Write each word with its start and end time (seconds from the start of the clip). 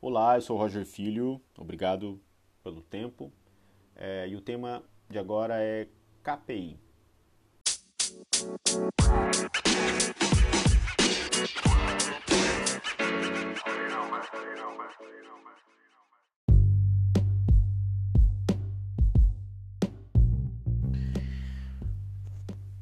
Olá, 0.00 0.36
eu 0.36 0.40
sou 0.40 0.56
o 0.56 0.60
Roger 0.60 0.86
Filho, 0.86 1.40
obrigado 1.58 2.20
pelo 2.62 2.80
tempo. 2.80 3.32
É, 3.96 4.28
e 4.28 4.36
o 4.36 4.40
tema 4.40 4.80
de 5.10 5.18
agora 5.18 5.60
é 5.60 5.88
KPI. 6.22 6.78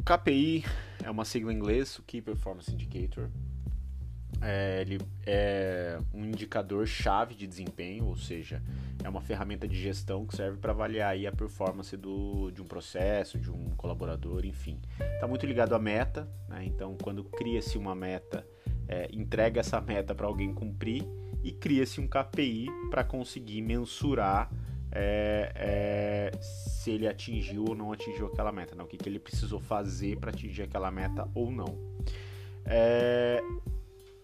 KPI 0.05 0.65
é 1.03 1.11
uma 1.11 1.25
sigla 1.25 1.51
em 1.51 1.57
inglês, 1.57 1.99
Key 2.07 2.21
Performance 2.21 2.71
Indicator, 2.71 3.31
é, 4.41 4.81
ele 4.83 5.01
é 5.25 5.99
um 6.13 6.25
indicador 6.25 6.87
chave 6.87 7.35
de 7.35 7.47
desempenho, 7.47 8.07
ou 8.07 8.17
seja, 8.17 8.63
é 9.03 9.09
uma 9.09 9.21
ferramenta 9.21 9.67
de 9.67 9.77
gestão 9.81 10.27
que 10.27 10.37
serve 10.37 10.59
para 10.59 10.73
avaliar 10.73 11.13
aí 11.13 11.27
a 11.27 11.33
performance 11.33 11.97
do, 11.97 12.51
de 12.51 12.61
um 12.61 12.67
processo, 12.67 13.39
de 13.39 13.51
um 13.51 13.71
colaborador, 13.77 14.45
enfim. 14.45 14.81
Está 15.15 15.27
muito 15.27 15.47
ligado 15.47 15.75
à 15.75 15.79
meta, 15.79 16.29
né? 16.49 16.65
então 16.65 16.97
quando 17.03 17.25
cria-se 17.25 17.79
uma 17.79 17.95
meta, 17.95 18.47
é, 18.89 19.09
entrega 19.13 19.61
essa 19.61 19.81
meta 19.81 20.15
para 20.15 20.27
alguém 20.27 20.53
cumprir 20.53 21.03
e 21.43 21.53
cria-se 21.53 22.01
um 22.01 22.07
KPI 22.07 22.67
para 22.91 23.05
conseguir 23.05 23.63
mensurar 23.63 24.51
é, 24.93 25.53
é, 25.55 26.39
se 26.41 26.91
ele 26.91 27.07
atingiu 27.07 27.65
ou 27.69 27.75
não 27.75 27.93
atingiu 27.93 28.27
aquela 28.27 28.53
meta, 28.53 28.75
né? 28.75 28.83
o 28.83 28.87
que, 28.87 28.97
que 28.97 29.09
ele 29.09 29.19
precisou 29.19 29.61
fazer 29.61 30.19
para 30.19 30.31
atingir 30.31 30.63
aquela 30.63 30.91
meta 30.91 31.29
ou 31.35 31.51
não. 31.51 31.79
É, 32.65 33.41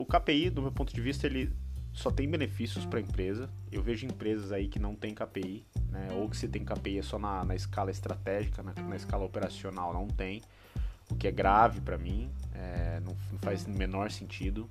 o 0.03 0.07
KPI, 0.07 0.51
do 0.51 0.61
meu 0.61 0.73
ponto 0.73 0.93
de 0.93 1.01
vista, 1.01 1.27
ele 1.27 1.53
só 1.93 2.11
tem 2.11 2.29
benefícios 2.29 2.85
para 2.85 2.99
a 2.99 3.03
empresa. 3.03 3.49
Eu 3.71 3.83
vejo 3.83 4.05
empresas 4.05 4.51
aí 4.51 4.67
que 4.67 4.79
não 4.79 4.95
tem 4.95 5.15
KPI, 5.15 5.65
né? 5.91 6.09
ou 6.13 6.29
que 6.29 6.37
se 6.37 6.49
tem 6.49 6.65
KPI 6.65 6.99
é 6.99 7.03
só 7.03 7.19
na, 7.19 7.45
na 7.45 7.55
escala 7.55 7.91
estratégica, 7.91 8.63
na, 8.63 8.73
na, 8.75 8.97
escala 8.97 9.25
operacional 9.25 9.93
não 9.93 10.09
tem, 10.09 10.43
o 11.09 11.15
que 11.15 11.29
é 11.29 11.31
grave 11.31 11.81
para 11.81 11.97
mim, 11.97 12.31
é, 12.55 13.01
não, 13.01 13.17
não, 13.31 13.39
faz 13.39 13.67
menor 13.67 14.11
sentido. 14.11 14.69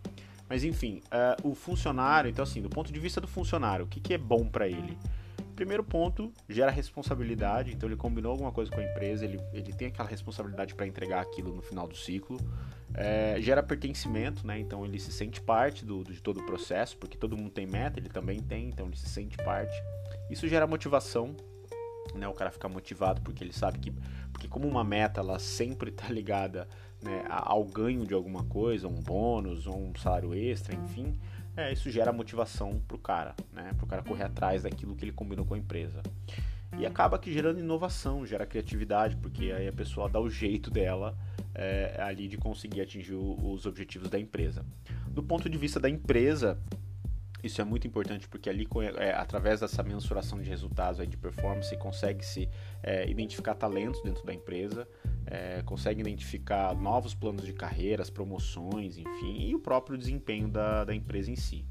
Mas 0.50 0.66
enfim, 0.66 1.02
uh, 1.06 1.50
o 1.50 1.56
funcionário, 1.56 2.30
então 2.30 2.44
assim, 2.44 2.62
do 2.62 2.70
ponto 2.70 2.92
de 2.92 3.00
vista 3.00 3.22
do 3.22 3.28
funcionário, 3.28 3.86
o 3.86 3.88
que, 3.88 4.02
que 4.02 4.14
é 4.14 4.18
bom 4.18 4.46
para 4.50 4.68
ele? 4.68 4.98
Primeiro 5.56 5.84
ponto, 5.84 6.34
gera 6.50 6.72
responsabilidade, 6.72 7.72
então 7.72 7.88
ele 7.88 7.96
combinou 7.96 8.32
alguma 8.32 8.52
coisa 8.52 8.70
com 8.70 8.82
a 8.82 8.84
empresa, 8.84 9.24
ele, 9.24 9.40
ele 9.54 9.72
tem 9.72 9.88
aquela 9.88 10.10
responsabilidade 10.10 10.76
para 10.76 10.86
entregar 10.86 11.22
aquilo 11.22 11.56
no 11.56 11.62
final 11.62 11.88
do 11.88 11.96
ciclo. 11.96 12.38
É, 12.94 13.38
gera 13.40 13.64
pertencimento, 13.64 14.46
né? 14.46 14.60
Então 14.60 14.86
ele 14.86 15.00
se 15.00 15.12
sente 15.12 15.42
parte 15.42 15.86
do, 15.86 16.04
de 16.04 16.22
todo 16.22 16.40
o 16.40 16.46
processo, 16.46 16.98
porque 16.98 17.18
todo 17.18 17.38
mundo 17.38 17.50
tem 17.50 17.66
meta, 17.66 18.00
ele 18.00 18.10
também 18.10 18.40
tem, 18.42 18.70
então 18.70 18.88
ele 18.88 18.98
se 18.98 19.08
sente 19.08 19.38
parte. 19.38 19.76
Isso 20.30 20.48
gera 20.48 20.68
motivação, 20.68 21.36
né? 22.14 22.28
O 22.28 22.34
cara 22.34 22.52
fica 22.52 22.68
motivado 22.68 23.22
porque 23.22 23.44
ele 23.44 23.54
sabe 23.54 23.80
que, 23.80 23.94
porque 24.32 24.48
como 24.48 24.68
uma 24.68 24.84
meta 24.84 25.22
ela 25.22 25.40
sempre 25.40 25.90
está 25.90 26.10
ligada 26.10 26.68
né, 27.02 27.24
ao 27.30 27.64
ganho 27.64 28.06
de 28.06 28.14
alguma 28.14 28.44
coisa, 28.44 28.88
um 28.88 29.02
bônus, 29.02 29.66
um 29.68 29.92
salário 29.96 30.34
extra, 30.36 30.76
enfim 30.76 31.18
é, 31.56 31.72
isso 31.72 31.90
gera 31.90 32.14
motivação 32.14 32.82
para 32.88 32.96
o 32.96 33.00
cara, 33.00 33.36
né? 33.52 33.74
Para 33.76 33.84
o 33.84 33.88
cara 33.88 34.04
correr 34.04 34.24
atrás 34.24 34.64
daquilo 34.64 34.96
que 34.96 35.04
ele 35.04 35.12
combinou 35.12 35.46
com 35.46 35.54
a 35.54 35.58
empresa. 35.58 36.02
E 36.78 36.86
acaba 36.86 37.20
que 37.20 37.32
gerando 37.32 37.60
inovação, 37.60 38.26
gera 38.26 38.46
criatividade, 38.46 39.18
porque 39.18 39.52
aí 39.52 39.68
a 39.68 39.74
pessoa 39.74 40.10
dá 40.10 40.20
o 40.20 40.30
jeito 40.30 40.72
dela 40.72 41.18
é, 41.54 41.96
ali 42.00 42.28
de 42.28 42.38
conseguir 42.38 42.82
atingir 42.82 43.16
os 43.16 43.66
objetivos 43.66 44.10
da 44.10 44.20
empresa. 44.20 44.66
Do 45.10 45.24
ponto 45.24 45.50
de 45.50 45.58
vista 45.58 45.80
da 45.80 45.90
empresa, 45.90 46.58
isso 47.44 47.60
é 47.60 47.64
muito 47.64 47.88
importante 47.88 48.28
porque 48.28 48.50
ali, 48.50 48.68
é, 48.98 49.12
através 49.14 49.60
dessa 49.60 49.82
mensuração 49.82 50.40
de 50.40 50.48
resultados 50.48 51.00
aí, 51.00 51.08
de 51.08 51.18
performance, 51.18 51.76
consegue-se 51.78 52.48
é, 52.84 53.10
identificar 53.10 53.56
talentos 53.56 54.02
dentro 54.04 54.24
da 54.26 54.34
empresa, 54.34 54.88
é, 55.26 55.62
consegue 55.64 56.02
identificar 56.02 56.76
novos 56.76 57.14
planos 57.14 57.46
de 57.46 57.54
carreiras, 57.54 58.10
promoções, 58.10 58.98
enfim, 58.98 59.48
e 59.48 59.56
o 59.56 59.60
próprio 59.60 59.98
desempenho 59.98 60.48
da, 60.48 60.86
da 60.86 60.94
empresa 60.94 61.32
em 61.32 61.36
si. 61.36 61.66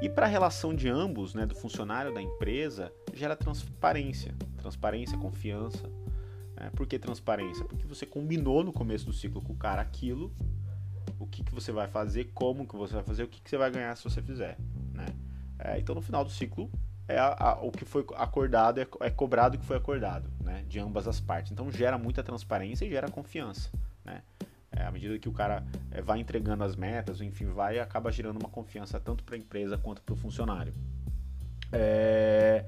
E 0.00 0.08
para 0.08 0.26
a 0.26 0.28
relação 0.28 0.74
de 0.74 0.88
ambos, 0.88 1.34
né, 1.34 1.44
do 1.44 1.54
funcionário 1.54 2.14
da 2.14 2.22
empresa, 2.22 2.92
gera 3.12 3.36
transparência, 3.36 4.34
transparência, 4.56 5.18
confiança. 5.18 5.90
Né? 6.60 6.70
Por 6.76 6.86
que 6.86 6.98
transparência? 6.98 7.64
Porque 7.64 7.86
você 7.86 8.04
combinou 8.04 8.62
no 8.62 8.72
começo 8.72 9.06
do 9.06 9.12
ciclo 9.12 9.40
com 9.40 9.54
o 9.54 9.56
cara 9.56 9.80
aquilo, 9.80 10.30
o 11.18 11.26
que, 11.26 11.42
que 11.42 11.54
você 11.54 11.72
vai 11.72 11.88
fazer, 11.88 12.30
como 12.34 12.68
que 12.68 12.76
você 12.76 12.94
vai 12.94 13.02
fazer, 13.02 13.22
o 13.22 13.28
que, 13.28 13.40
que 13.40 13.48
você 13.48 13.56
vai 13.56 13.70
ganhar 13.70 13.96
se 13.96 14.04
você 14.04 14.20
fizer. 14.20 14.58
Né? 14.92 15.06
É, 15.58 15.78
então, 15.78 15.94
no 15.94 16.02
final 16.02 16.22
do 16.22 16.30
ciclo, 16.30 16.70
é 17.08 17.18
a, 17.18 17.34
a, 17.38 17.60
o 17.62 17.72
que 17.72 17.84
foi 17.84 18.04
acordado 18.16 18.78
é, 18.78 18.86
é, 19.00 19.10
cobrado 19.10 19.56
o 19.56 19.60
que 19.60 19.66
foi 19.66 19.78
acordado, 19.78 20.30
né? 20.42 20.64
De 20.68 20.78
ambas 20.78 21.08
as 21.08 21.18
partes. 21.18 21.50
Então, 21.50 21.70
gera 21.72 21.98
muita 21.98 22.22
transparência 22.22 22.84
e 22.84 22.90
gera 22.90 23.10
confiança, 23.10 23.70
né? 24.04 24.22
É, 24.70 24.84
à 24.84 24.90
medida 24.92 25.18
que 25.18 25.28
o 25.28 25.32
cara 25.32 25.64
é, 25.90 26.00
vai 26.00 26.20
entregando 26.20 26.62
as 26.62 26.76
metas, 26.76 27.20
enfim, 27.20 27.46
vai 27.46 27.80
acaba 27.80 28.12
gerando 28.12 28.38
uma 28.38 28.48
confiança 28.48 29.00
tanto 29.00 29.24
para 29.24 29.34
a 29.34 29.38
empresa 29.38 29.76
quanto 29.76 30.00
para 30.02 30.12
o 30.12 30.16
funcionário. 30.16 30.72
É... 31.72 32.64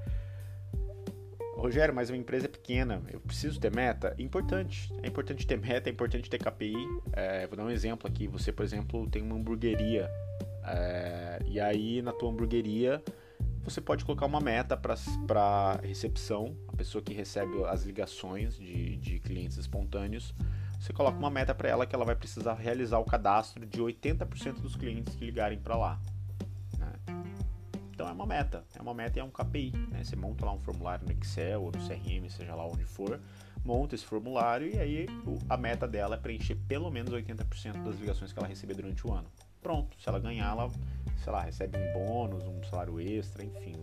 Rogério, 1.55 1.93
mas 1.93 2.09
uma 2.09 2.17
empresa 2.17 2.45
é 2.45 2.49
pequena, 2.49 3.01
eu 3.11 3.19
preciso 3.19 3.59
ter 3.59 3.73
meta? 3.73 4.13
Importante, 4.17 4.91
é 5.01 5.07
importante 5.07 5.45
ter 5.47 5.57
meta, 5.57 5.89
é 5.89 5.91
importante 5.91 6.29
ter 6.29 6.37
KPI. 6.37 6.75
É, 7.13 7.47
vou 7.47 7.55
dar 7.55 7.63
um 7.63 7.69
exemplo 7.69 8.07
aqui. 8.07 8.27
Você, 8.27 8.51
por 8.51 8.65
exemplo, 8.65 9.07
tem 9.09 9.21
uma 9.21 9.35
hamburgueria 9.35 10.09
é, 10.65 11.39
e 11.45 11.59
aí 11.59 12.01
na 12.01 12.11
tua 12.11 12.29
hamburgueria 12.29 13.01
você 13.63 13.79
pode 13.79 14.03
colocar 14.03 14.25
uma 14.25 14.41
meta 14.41 14.75
para 14.75 15.79
recepção, 15.81 16.57
a 16.67 16.75
pessoa 16.75 17.01
que 17.01 17.13
recebe 17.13 17.63
as 17.65 17.83
ligações 17.83 18.57
de, 18.57 18.97
de 18.97 19.19
clientes 19.19 19.57
espontâneos. 19.57 20.35
Você 20.79 20.91
coloca 20.91 21.17
uma 21.17 21.29
meta 21.29 21.55
para 21.55 21.69
ela 21.69 21.85
que 21.85 21.95
ela 21.95 22.03
vai 22.03 22.15
precisar 22.15 22.55
realizar 22.55 22.99
o 22.99 23.05
cadastro 23.05 23.65
de 23.65 23.81
80% 23.81 24.59
dos 24.59 24.75
clientes 24.75 25.15
que 25.15 25.23
ligarem 25.23 25.57
para 25.57 25.77
lá. 25.77 26.01
Então 27.93 28.07
é 28.09 28.11
uma 28.11 28.25
meta, 28.25 28.63
é 28.75 28.81
uma 28.81 28.93
meta 28.93 29.19
e 29.19 29.21
é 29.21 29.23
um 29.23 29.29
KPI. 29.29 29.71
Né? 29.91 30.03
Você 30.03 30.15
monta 30.15 30.45
lá 30.45 30.51
um 30.51 30.59
formulário 30.59 31.05
no 31.05 31.11
Excel 31.11 31.61
ou 31.61 31.71
no 31.71 31.77
CRM, 31.87 32.27
seja 32.27 32.55
lá 32.55 32.65
onde 32.65 32.83
for, 32.83 33.19
monta 33.63 33.93
esse 33.93 34.03
formulário 34.03 34.67
e 34.67 34.79
aí 34.79 35.05
a 35.47 35.55
meta 35.55 35.87
dela 35.87 36.15
é 36.15 36.17
preencher 36.17 36.55
pelo 36.67 36.89
menos 36.89 37.13
80% 37.13 37.83
das 37.83 37.99
ligações 37.99 38.33
que 38.33 38.39
ela 38.39 38.47
receber 38.47 38.73
durante 38.73 39.05
o 39.07 39.13
ano. 39.13 39.27
Pronto, 39.61 39.95
se 40.01 40.09
ela 40.09 40.19
ganhar, 40.19 40.51
ela, 40.51 40.69
sei 41.23 41.31
lá, 41.31 41.41
recebe 41.41 41.77
um 41.77 41.93
bônus, 41.93 42.43
um 42.45 42.61
salário 42.63 42.99
extra, 42.99 43.45
enfim, 43.45 43.75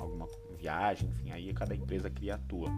alguma 0.00 0.26
viagem, 0.58 1.08
enfim, 1.10 1.30
aí 1.30 1.52
cada 1.52 1.74
empresa 1.74 2.10
cria 2.10 2.34
a 2.34 2.38
tua. 2.38 2.70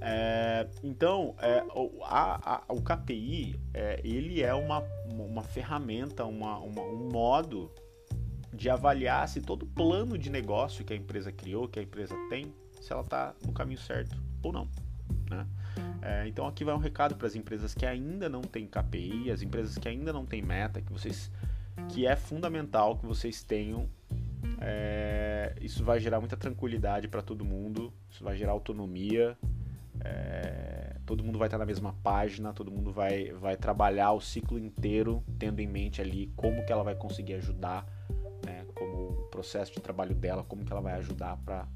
É, 0.00 0.68
então, 0.84 1.34
é, 1.38 1.64
o, 1.74 2.04
a, 2.04 2.62
a, 2.68 2.72
o 2.72 2.82
KPI, 2.82 3.58
é, 3.72 4.00
ele 4.04 4.42
é 4.42 4.54
uma, 4.54 4.84
uma 5.10 5.42
ferramenta, 5.42 6.24
uma, 6.24 6.58
uma, 6.58 6.82
um 6.82 7.08
modo 7.10 7.72
de 8.52 8.70
avaliar 8.70 9.28
se 9.28 9.40
todo 9.40 9.66
plano 9.66 10.16
de 10.16 10.30
negócio 10.30 10.84
que 10.84 10.92
a 10.92 10.96
empresa 10.96 11.30
criou, 11.32 11.68
que 11.68 11.78
a 11.78 11.82
empresa 11.82 12.14
tem, 12.28 12.54
se 12.80 12.92
ela 12.92 13.02
está 13.02 13.34
no 13.44 13.52
caminho 13.52 13.80
certo 13.80 14.16
ou 14.42 14.52
não. 14.52 14.68
Né? 15.30 15.46
É, 16.02 16.28
então 16.28 16.46
aqui 16.46 16.64
vai 16.64 16.74
um 16.74 16.78
recado 16.78 17.16
para 17.16 17.26
as 17.26 17.34
empresas 17.34 17.74
que 17.74 17.84
ainda 17.84 18.28
não 18.28 18.42
têm 18.42 18.66
KPI, 18.66 19.30
as 19.30 19.42
empresas 19.42 19.76
que 19.76 19.88
ainda 19.88 20.12
não 20.12 20.24
têm 20.24 20.42
meta, 20.42 20.80
que 20.80 20.92
vocês 20.92 21.30
que 21.88 22.06
é 22.06 22.16
fundamental 22.16 22.96
que 22.96 23.06
vocês 23.06 23.42
tenham. 23.42 23.88
É, 24.60 25.54
isso 25.60 25.84
vai 25.84 26.00
gerar 26.00 26.20
muita 26.20 26.36
tranquilidade 26.36 27.08
para 27.08 27.20
todo 27.22 27.44
mundo, 27.44 27.92
isso 28.10 28.24
vai 28.24 28.36
gerar 28.36 28.52
autonomia. 28.52 29.36
É, 30.00 30.96
todo 31.04 31.24
mundo 31.24 31.38
vai 31.38 31.48
estar 31.48 31.58
na 31.58 31.66
mesma 31.66 31.94
página, 32.02 32.52
todo 32.52 32.70
mundo 32.70 32.92
vai, 32.92 33.32
vai 33.32 33.56
trabalhar 33.56 34.12
o 34.12 34.20
ciclo 34.20 34.58
inteiro 34.58 35.22
tendo 35.38 35.60
em 35.60 35.66
mente 35.66 36.00
ali 36.00 36.30
como 36.36 36.64
que 36.64 36.72
ela 36.72 36.82
vai 36.82 36.94
conseguir 36.94 37.34
ajudar, 37.34 37.86
processo 39.36 39.70
de 39.70 39.80
trabalho 39.80 40.14
dela, 40.14 40.42
como 40.42 40.64
que 40.64 40.72
ela 40.72 40.80
vai 40.80 40.94
ajudar 40.94 41.36
para 41.44 41.68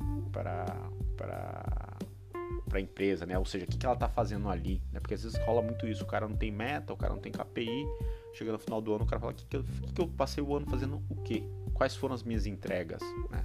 para 2.71 2.79
a 2.79 2.81
empresa, 2.81 3.27
né? 3.27 3.39
Ou 3.39 3.45
seja, 3.45 3.67
o 3.67 3.69
que, 3.69 3.77
que 3.77 3.85
ela 3.85 3.95
está 3.95 4.09
fazendo 4.09 4.49
ali, 4.49 4.81
né? 4.91 4.99
Porque 4.99 5.13
às 5.13 5.23
vezes 5.23 5.39
rola 5.41 5.61
muito 5.61 5.87
isso, 5.87 6.05
o 6.05 6.07
cara 6.07 6.27
não 6.27 6.37
tem 6.37 6.51
meta, 6.51 6.93
o 6.95 6.97
cara 6.97 7.13
não 7.13 7.21
tem 7.21 7.31
KPI, 7.31 7.85
chega 8.33 8.53
no 8.53 8.59
final 8.59 8.81
do 8.81 8.95
ano, 8.95 9.05
o 9.05 9.07
cara 9.07 9.21
fala, 9.21 9.33
o 9.33 9.35
que, 9.35 9.45
que, 9.45 9.57
eu, 9.57 9.65
que 9.95 10.01
eu 10.01 10.09
passei 10.09 10.43
o 10.43 10.57
ano 10.57 10.67
fazendo 10.71 11.03
o 11.11 11.17
quê? 11.17 11.43
Quais 11.75 11.95
foram 11.95 12.15
as 12.15 12.23
minhas 12.23 12.47
entregas, 12.47 13.03
né? 13.29 13.45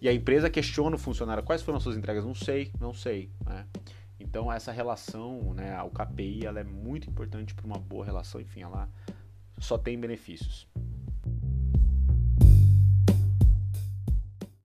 E 0.00 0.08
a 0.08 0.12
empresa 0.12 0.48
questiona 0.48 0.94
o 0.94 0.98
funcionário, 0.98 1.42
quais 1.42 1.62
foram 1.62 1.78
as 1.78 1.82
suas 1.82 1.96
entregas? 1.96 2.24
Não 2.24 2.34
sei, 2.34 2.70
não 2.78 2.94
sei, 2.94 3.32
né? 3.44 3.66
Então 4.20 4.52
essa 4.52 4.70
relação, 4.70 5.52
né, 5.54 5.82
o 5.82 5.90
KPI, 5.90 6.46
ela 6.46 6.60
é 6.60 6.64
muito 6.64 7.10
importante 7.10 7.54
para 7.54 7.66
uma 7.66 7.78
boa 7.78 8.04
relação, 8.04 8.40
enfim, 8.40 8.62
ela 8.62 8.88
só 9.58 9.76
tem 9.76 9.98
benefícios. 9.98 10.68